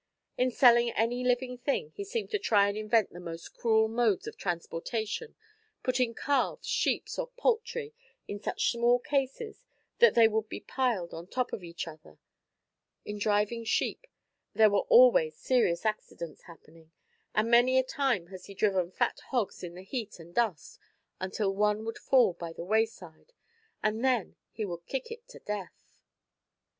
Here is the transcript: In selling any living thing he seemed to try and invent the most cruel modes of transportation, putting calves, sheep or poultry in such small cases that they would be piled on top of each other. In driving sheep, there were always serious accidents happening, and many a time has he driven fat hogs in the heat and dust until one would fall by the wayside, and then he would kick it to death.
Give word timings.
In 0.35 0.49
selling 0.49 0.89
any 0.93 1.23
living 1.23 1.59
thing 1.59 1.91
he 1.95 2.03
seemed 2.03 2.31
to 2.31 2.39
try 2.39 2.67
and 2.67 2.75
invent 2.75 3.13
the 3.13 3.19
most 3.19 3.53
cruel 3.53 3.87
modes 3.87 4.25
of 4.25 4.35
transportation, 4.35 5.35
putting 5.83 6.15
calves, 6.15 6.65
sheep 6.67 7.07
or 7.19 7.27
poultry 7.37 7.93
in 8.27 8.39
such 8.41 8.71
small 8.71 8.97
cases 8.97 9.63
that 9.99 10.15
they 10.15 10.27
would 10.27 10.49
be 10.49 10.59
piled 10.59 11.13
on 11.13 11.27
top 11.27 11.53
of 11.53 11.63
each 11.63 11.87
other. 11.87 12.17
In 13.05 13.19
driving 13.19 13.63
sheep, 13.63 14.07
there 14.55 14.71
were 14.71 14.87
always 14.89 15.35
serious 15.37 15.85
accidents 15.85 16.41
happening, 16.45 16.91
and 17.35 17.51
many 17.51 17.77
a 17.77 17.83
time 17.83 18.25
has 18.29 18.47
he 18.47 18.55
driven 18.55 18.89
fat 18.89 19.19
hogs 19.29 19.63
in 19.63 19.75
the 19.75 19.83
heat 19.83 20.17
and 20.17 20.33
dust 20.33 20.79
until 21.19 21.53
one 21.53 21.85
would 21.85 21.99
fall 21.99 22.33
by 22.33 22.53
the 22.53 22.65
wayside, 22.65 23.33
and 23.83 24.03
then 24.03 24.35
he 24.49 24.65
would 24.65 24.87
kick 24.87 25.11
it 25.11 25.27
to 25.27 25.37
death. 25.37 25.91